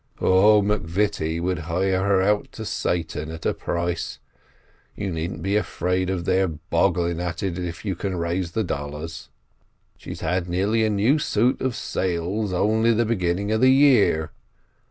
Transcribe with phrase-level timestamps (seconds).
[0.19, 4.17] Oh, M'Vitie would hire her out to Satan at a price;
[4.95, 9.29] you needn't be afraid of their boggling at it if you can raise the dollars.
[9.97, 10.51] She's had a
[10.89, 14.31] new suit of sails only the beginning of the year.